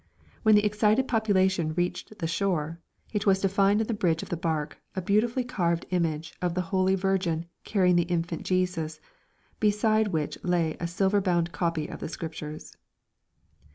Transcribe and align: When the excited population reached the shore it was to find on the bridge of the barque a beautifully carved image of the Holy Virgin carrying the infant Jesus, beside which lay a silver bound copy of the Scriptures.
When 0.41 0.55
the 0.55 0.65
excited 0.65 1.07
population 1.07 1.75
reached 1.75 2.17
the 2.17 2.25
shore 2.25 2.79
it 3.13 3.27
was 3.27 3.39
to 3.41 3.47
find 3.47 3.79
on 3.81 3.85
the 3.85 3.93
bridge 3.93 4.23
of 4.23 4.29
the 4.29 4.35
barque 4.35 4.79
a 4.95 4.99
beautifully 5.03 5.43
carved 5.43 5.85
image 5.91 6.33
of 6.41 6.55
the 6.55 6.61
Holy 6.73 6.95
Virgin 6.95 7.45
carrying 7.65 7.97
the 7.97 8.01
infant 8.09 8.41
Jesus, 8.43 8.99
beside 9.59 10.07
which 10.07 10.43
lay 10.43 10.75
a 10.79 10.87
silver 10.87 11.21
bound 11.21 11.51
copy 11.51 11.87
of 11.87 11.99
the 11.99 12.09
Scriptures. 12.09 12.75